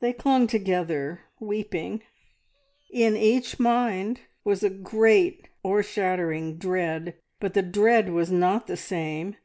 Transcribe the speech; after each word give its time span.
They 0.00 0.12
clung 0.12 0.48
together, 0.48 1.20
weeping. 1.38 2.02
In 2.90 3.16
each 3.16 3.60
mind 3.60 4.22
was 4.42 4.64
a 4.64 4.70
great 4.70 5.46
o'ershadowing 5.64 6.58
dread, 6.58 7.14
but 7.38 7.54
the 7.54 7.62
dread 7.62 8.10
was 8.10 8.28
not 8.32 8.66
the 8.66 8.76
same. 8.76 9.34